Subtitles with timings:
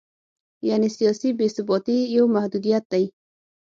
[0.69, 3.05] یعنې سیاسي بې ثباتي یو محدودیت دی.